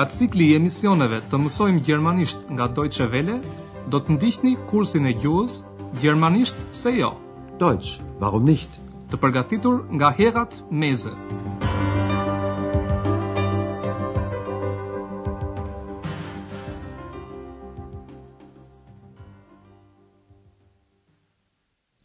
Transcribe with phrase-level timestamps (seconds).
[0.00, 3.34] Nga cikli i emisioneve të mësojmë gjermanisht nga Deutsche Welle,
[3.92, 5.58] do të ndihni kursin e gjuhës
[6.00, 7.10] Gjermanisht se jo.
[7.60, 8.78] Deutsch, warum nicht?
[9.12, 11.12] Të përgatitur nga Herat Meze.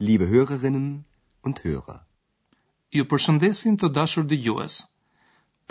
[0.03, 1.05] Liebe Hörerinnen
[1.47, 2.01] und Hörer.
[2.91, 4.81] Ju përshëndesin të dashur dëgjues.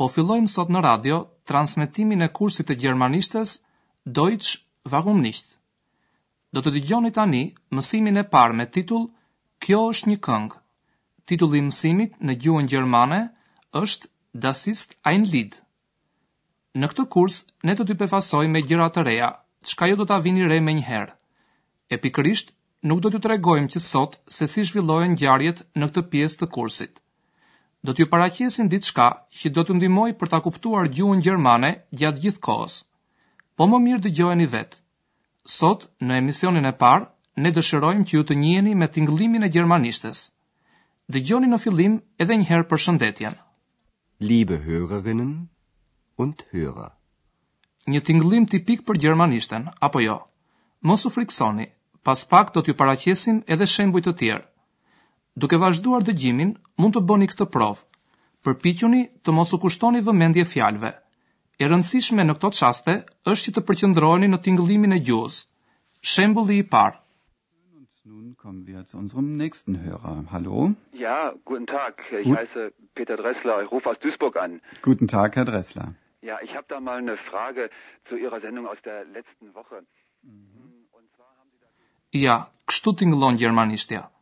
[0.01, 3.55] Po fillojmë sot në radio transmetimin e kursit të gjermanishtes
[4.19, 4.61] Deutsch
[4.95, 5.47] warum nicht.
[6.52, 7.43] Do të dëgjoni tani
[7.77, 9.07] mësimin e parë me titull
[9.65, 10.59] Kjo është një këngë.
[11.30, 13.21] Titulli i mësimit në gjuhën gjermane
[13.83, 14.11] është
[14.45, 15.61] Das ist ein Lied.
[16.75, 17.37] Në këtë kurs
[17.69, 19.29] ne do t'ju përfasojmë me gjëra të reja,
[19.71, 21.13] çka ju do ta vini re menjëherë.
[21.95, 22.51] E pikërisht
[22.91, 26.99] nuk do t'ju tregojmë që sot se si zhvillohen ngjarjet në këtë pjesë të kursit
[27.85, 32.23] do t'ju paraqesin ditë shka që do t'u ndimoj për t'a kuptuar gjuhën Gjermane gjatë
[32.24, 32.79] gjithë kohës.
[33.57, 34.45] Po më mirë dë vet.
[34.45, 34.77] i vetë.
[35.57, 37.05] Sot, në emisionin e parë,
[37.43, 40.18] ne dëshirojmë që ju të njiheni me tinglimin e Gjermanishtes.
[41.12, 43.37] Dë gjoni në filim edhe njëherë për shëndetjen.
[44.29, 45.32] Liebe hërërinën
[46.23, 46.88] und hërë.
[47.93, 50.16] Një tinglim tipik për Gjermanishten, apo jo.
[50.80, 51.66] Mosu friksoni,
[52.05, 54.45] pas pak do t'ju paraqesim edhe shembuj të tjerë.
[55.43, 57.80] Duke vazhduar dëgjimin, mund të bëni këtë provë.
[58.46, 60.90] Përpiqeni të mos u kushtoni vëmendje fjalëve.
[61.60, 62.95] E rëndësishme në këtë çaste
[63.32, 65.41] është që të përqendroheni në tingëllimin e gjuhës.
[66.12, 66.94] Shembulli i parë.
[68.12, 70.15] Nun kommen wir zu unserem nächsten Hörer.
[70.34, 70.69] Hallo.
[71.03, 71.19] Ja,
[71.50, 72.06] guten Tag.
[72.21, 72.38] Ich Gut.
[72.38, 74.60] heiße Peter Dressler, ich rufe aus Duisburg an.
[74.88, 75.88] Guten Tag, Herr Dressler.
[76.31, 77.71] Ja, ich habe da mal eine Frage
[78.09, 79.82] zu ihrer Sendung aus der letzten Woche.
[80.22, 80.71] Mhm.
[80.99, 81.50] Und zwar haben
[82.12, 83.99] Sie da Ja, kështu tingëllon gjermanishtja.
[84.05, 84.13] Ja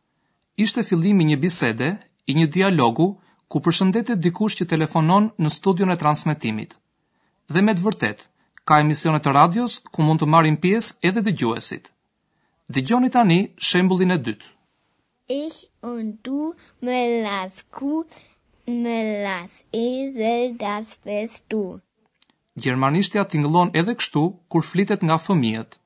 [0.61, 1.87] ishte fillimi një bisede,
[2.27, 3.05] i një dialogu,
[3.51, 6.75] ku përshëndetet dikush që telefonon në studion e transmitimit.
[7.53, 8.23] Dhe me të vërtet,
[8.67, 11.91] ka emisione të radios ku mund të marrin pjesë edhe dëgjuesit.
[12.73, 13.37] Dëgjoni tani
[13.69, 14.47] shembullin e dytë.
[15.43, 15.59] Ich
[15.91, 18.03] und du me las ku
[18.83, 19.51] me las
[20.17, 21.63] dhe das fes du.
[22.61, 25.79] Gjermanishtja tinglon edhe kështu kur flitet nga fëmijët.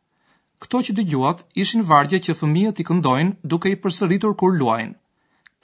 [0.63, 4.95] Kto që dëgjuat ishin vargje që fëmijët i këndojnë duke i përsëritur kur luajnë.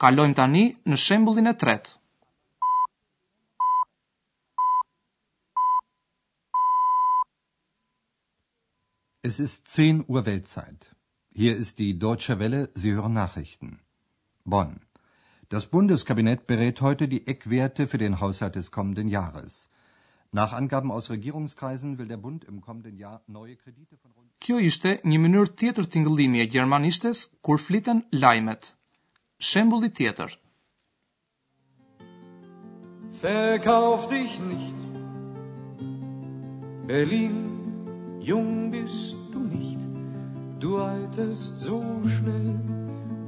[0.03, 0.61] Kalojmë tani
[0.91, 1.95] në shembullin e tretë.
[9.29, 10.89] Es ist 10 Uhr Weltzeit.
[11.41, 13.77] Hier ist die Deutsche Welle, Sie hören Nachrichten.
[14.43, 14.75] Bonn.
[15.49, 19.57] Das Bundeskabinett berät heute die Eckwerte für den Haushalt des kommenden Jahres.
[20.31, 24.93] Nach Angaben aus Regierungskreisen will der Bund im kommenden Jahr neue Kredite von kjo ishte
[25.03, 28.73] një mënyrë tjetër tingëllimi e gjermanishtes kur fliten lajmet.
[29.49, 30.31] Shembulli tjetër.
[33.23, 34.79] Verkauf dich nicht.
[36.87, 37.37] Berlin,
[38.27, 39.81] jung bist du nicht.
[40.59, 41.81] Du altest so
[42.17, 42.53] schnell,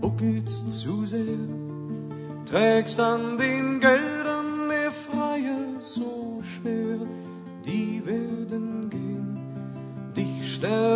[0.01, 1.45] buckelst zu sehr.
[2.45, 4.34] Trägst an den Geldern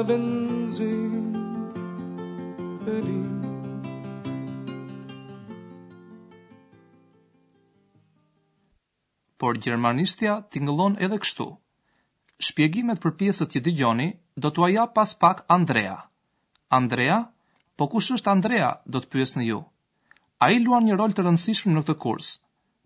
[0.09, 1.33] benzin
[2.97, 3.15] Eli
[9.43, 11.45] Por germanistja tingëllon edhe kështu.
[12.47, 14.07] Shpjegimet për pjesët që dëgjoni
[14.45, 15.95] do t'ua jap pas pak Andrea.
[16.79, 17.19] Andrea?
[17.79, 18.71] Po kush është Andrea?
[18.95, 19.61] Do të pyesni ju.
[20.45, 22.33] Ai luan një rol të rëndësishëm në këtë kurs.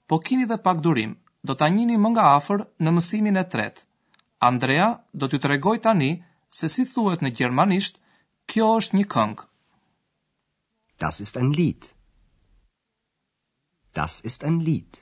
[0.08, 1.16] Po kini edhe pak durim.
[1.48, 3.86] Do ta njihni më nga afër në mësimin e tretë.
[4.52, 6.12] Andrea do t'ju tregoj tani
[6.58, 7.96] se si thuhet në gjermanisht,
[8.52, 9.46] kjo është një këngë.
[11.04, 11.88] Das ist ein Lied.
[14.00, 15.00] Das ist ein Lied.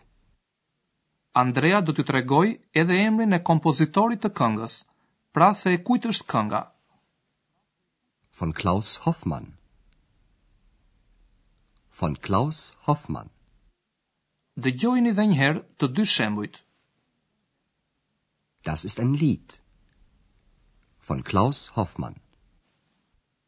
[1.42, 2.48] Andrea do t'ju tregoj
[2.82, 4.76] edhe emrin e kompozitorit të këngës,
[5.36, 6.62] pra se e kujt është kënga.
[8.40, 9.52] Von Klaus Hoffmann.
[12.00, 13.30] Von Klaus Hoffmann.
[14.60, 16.62] Dëgjojini edhe një herë të dy shembujt.
[18.70, 19.61] Das ist ein Lied
[21.12, 22.16] von Klaus Hoffmann.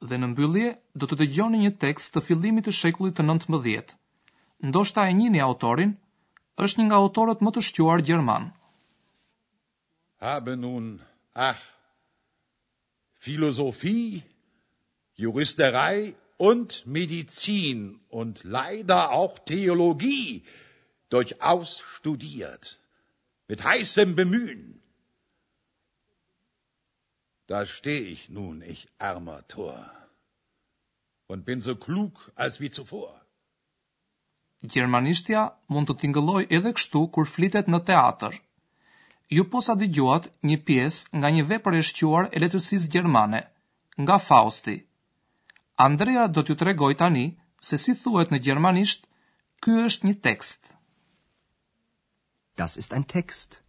[0.09, 0.69] Dhe në mbyllje
[0.99, 3.93] do të dëgjoni një tekst të fillimit të shekullit të 19.
[4.67, 5.93] Ndoshta e njihni autorin,
[6.63, 8.49] është një nga autorët më të shquar gjerman.
[10.25, 10.89] Habe nun
[11.47, 11.61] ach
[13.23, 14.23] Philosophie,
[15.23, 16.09] Juristerei
[16.49, 17.79] und Medizin
[18.19, 20.43] und leider auch Theologie
[21.13, 22.75] durchaus studiert
[23.47, 24.63] mit heißem Bemühen.
[27.47, 29.77] Da steh ich nun, ich armer Tor,
[31.27, 33.11] und bin so klug als wie zuvor.
[34.73, 35.41] Gjermanishtja
[35.75, 38.37] mund të tingëlloj edhe kështu kur flitet në teatr.
[39.35, 43.41] Ju posa dëgjuat një pjesë nga një vepër e shquar e letërsisë gjermane,
[44.03, 44.77] nga Fausti.
[45.87, 47.25] Andrea do t'ju tregoj tani
[47.69, 49.03] se si thuhet në gjermanisht,
[49.63, 50.61] ky është një tekst.
[52.61, 53.62] Das ist ein Text.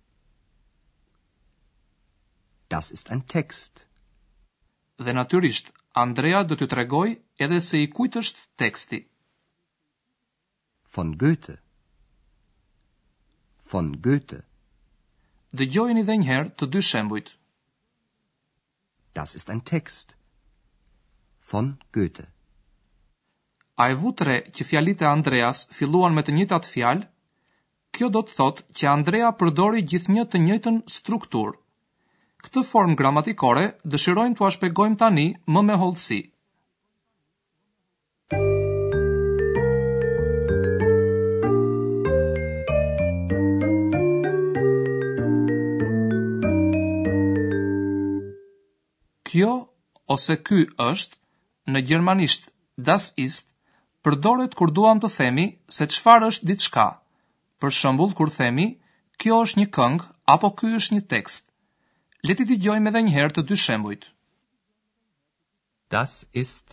[2.77, 3.75] Das ist ein Text.
[5.05, 5.67] Dhe natyrisht,
[6.05, 7.11] Andrea do t'ju tregoj
[7.45, 8.99] edhe se i kujt është teksti.
[10.97, 11.55] Von Goethe.
[13.71, 14.41] Von Goethe.
[15.59, 17.29] Dëgjojeni edhe një herë të dy shembujt.
[19.19, 20.17] Das ist ein Text
[21.51, 22.25] von Goethe.
[23.85, 27.09] Ai vutre që fjalit e Andreas filluan me të njëjtat fjalë,
[27.95, 31.61] kjo do të thotë që Andrea përdori gjithnjë të njëjtën strukturë
[32.45, 35.25] këtë form gramatikore dëshirojmë të ashpegojmë tani
[35.55, 36.23] më me holësi.
[49.35, 49.53] Kjo
[50.15, 51.19] ose ky është
[51.75, 52.51] në gjermanisht
[52.91, 53.49] das ist
[54.07, 55.47] përdoret kur duam të themi
[55.79, 56.85] se çfarë është diçka.
[57.61, 58.69] Për shembull kur themi
[59.23, 61.44] kjo është një këngë apo ky është një tekst
[62.27, 64.05] le të dëgjojmë edhe një herë të dy shembujt.
[65.95, 66.13] Das
[66.43, 66.73] ist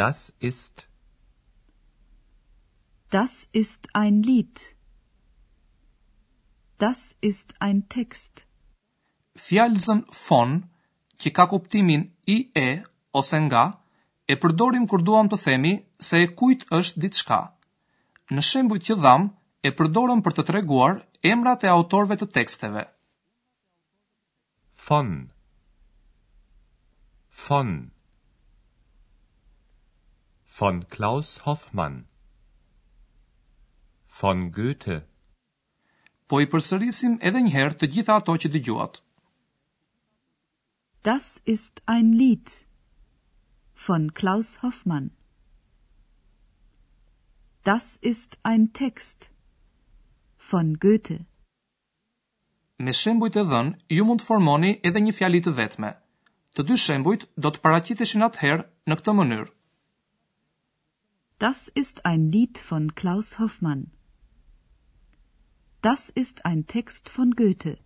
[0.00, 0.82] Das ist
[3.16, 4.64] Das ist ein Lied.
[6.86, 8.42] Das ist ein Text.
[9.38, 10.52] Fjalën von,
[11.20, 12.66] që ka kuptimin i e
[13.20, 13.64] ose nga,
[14.28, 15.72] e përdorim kur duam të themi
[16.08, 17.40] se e kujt është diçka.
[18.34, 19.30] Në shembujt që dham,
[19.66, 20.98] e përdorim për të treguar
[21.34, 22.88] emrat e autorëve të teksteve
[24.90, 25.30] von
[27.28, 27.92] von
[30.44, 32.08] von Klaus Hoffmann
[34.20, 34.96] von Goethe
[36.30, 38.98] Po i përsërisim edhe një herë të gjitha ato që dëgjuat
[41.10, 42.58] Das ist ein Lied
[43.86, 45.12] von Klaus Hoffmann
[47.72, 49.30] Das ist ein Text
[50.50, 51.20] von Goethe
[52.84, 55.90] me shembujt e dhënë ju mund të formoni edhe një fjali të vetme.
[56.56, 59.50] Të dy shembujt do të paraqiteshin atëherë në këtë mënyrë.
[61.44, 63.84] Das ist ein Lied von Klaus Hoffmann.
[65.86, 67.76] Das ist ein Text von Goethe.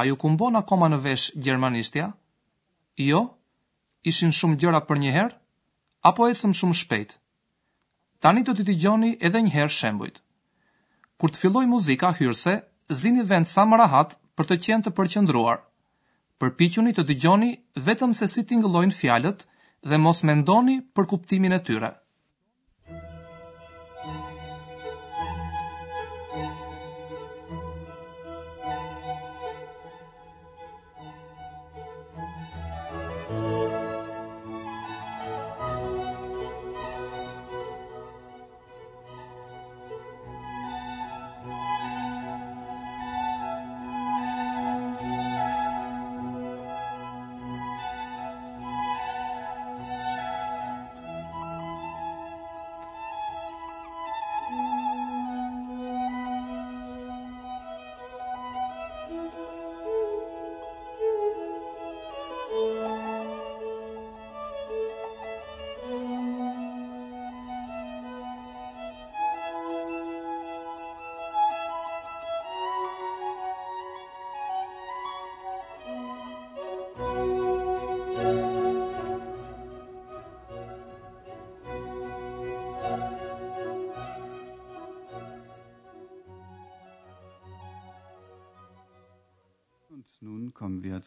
[0.00, 2.12] A ju kumbon akoma në vesh Gjermanistja?
[2.98, 3.20] Jo,
[4.10, 5.34] ishin shumë gjëra për një herë,
[6.10, 7.14] apo ecëm shumë shpejt.
[8.24, 10.20] Tani do t'i dëgjoni edhe një herë shembujt.
[11.20, 12.54] Kur të filloj muzika hyrse,
[13.02, 15.62] zini vend sa më rahat për të qenë të përqendruar.
[16.40, 17.50] Përpiquni të dëgjoni
[17.88, 19.46] vetëm se si tingëllojnë fjalët
[19.90, 21.92] dhe mos mendoni për kuptimin e tyre.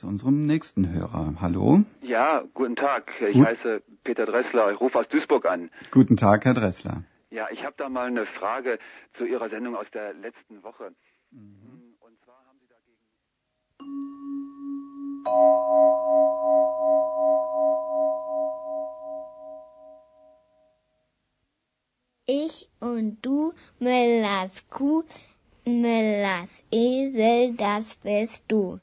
[0.03, 1.33] zu unserem nächsten Hörer.
[1.39, 1.83] Hallo?
[2.01, 3.13] Ja, guten Tag.
[3.21, 3.45] Ich Gut.
[3.45, 4.69] heiße Peter Dressler.
[4.73, 5.69] Ich rufe aus Duisburg an.
[5.91, 7.05] Guten Tag, Herr Dressler.
[7.31, 8.79] Ja, ich habe da mal eine Frage
[9.17, 10.91] zu Ihrer Sendung aus der letzten Woche.
[11.31, 11.95] Mhm.
[12.01, 12.99] Und zwar haben Sie dagegen.
[22.45, 25.03] Ich und du, Melas Kuh,
[25.65, 28.79] Melas Esel, das bist du.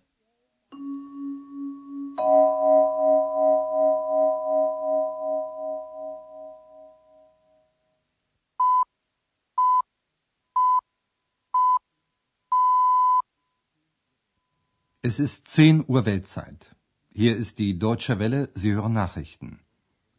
[15.02, 16.74] Es ist 10 Uhr Weltzeit.
[17.12, 19.60] Hier ist die Deutsche Welle, Sie hören Nachrichten.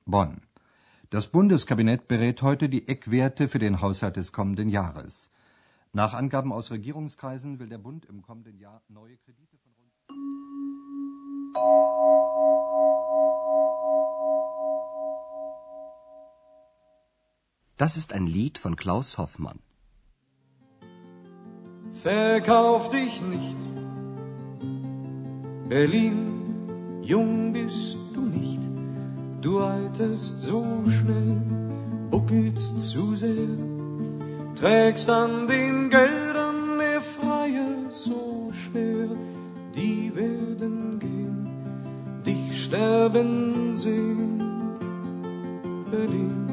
[0.05, 0.41] Bonn.
[1.09, 5.29] Das Bundeskabinett berät heute die Eckwerte für den Haushalt des kommenden Jahres.
[5.93, 10.80] Nach Angaben aus Regierungskreisen will der Bund im kommenden Jahr neue Kredite von rund
[17.77, 19.59] das ist ein Lied von Klaus Hoffmann.
[21.93, 23.59] Verkauf dich nicht,
[25.67, 28.63] Berlin, jung bist du nicht,
[29.41, 31.41] du alterst so schnell,
[32.09, 33.57] buckelst zu sehr,
[34.55, 36.30] trägst an den Geld
[43.13, 44.15] haben sie
[45.89, 46.49] verdient.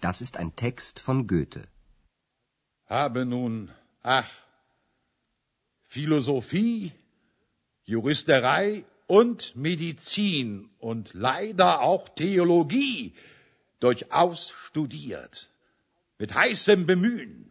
[0.00, 1.62] Das ist ein Text von Goethe.
[2.88, 3.68] Habe nun,
[4.04, 4.30] ach,
[5.82, 6.92] Philosophie,
[7.84, 13.14] Juristerei und Medizin und leider auch Theologie
[13.80, 15.50] durchaus studiert,
[16.18, 17.50] mit heißem Bemühen.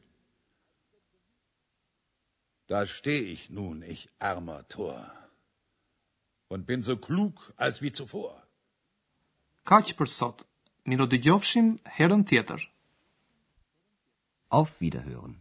[2.67, 4.99] Da steh ich nun, ich armer Tor,
[6.47, 7.35] und bin so klug
[7.65, 8.35] als wie zuvor.
[9.71, 10.45] Kaq për sot,
[10.91, 12.61] miro dë gjofshim herën tjetër.
[14.57, 15.35] Auf Wiederhören.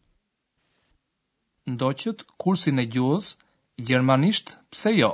[1.70, 3.36] Ndoqët kursin e gjuhës,
[3.90, 5.12] germanisht pse jo?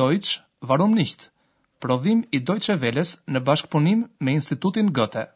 [0.00, 1.30] Deutsch, warum nicht?
[1.78, 5.28] Prodhim i Deutsche Welles në bashkëpunim me Institutin Goethe.